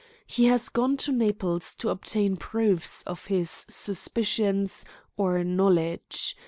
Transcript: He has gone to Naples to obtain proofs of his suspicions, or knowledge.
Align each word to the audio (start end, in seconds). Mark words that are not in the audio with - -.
He 0.25 0.45
has 0.45 0.69
gone 0.69 0.97
to 0.97 1.11
Naples 1.11 1.75
to 1.75 1.91
obtain 1.91 2.35
proofs 2.35 3.03
of 3.03 3.27
his 3.27 3.51
suspicions, 3.51 4.83
or 5.15 5.43
knowledge. 5.43 6.35